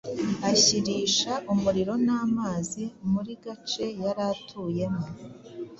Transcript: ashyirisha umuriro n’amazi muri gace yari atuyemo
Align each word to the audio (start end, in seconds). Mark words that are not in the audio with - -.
ashyirisha 0.51 1.31
umuriro 1.53 1.93
n’amazi 2.05 2.83
muri 3.11 3.33
gace 3.43 3.85
yari 4.03 4.21
atuyemo 4.33 5.05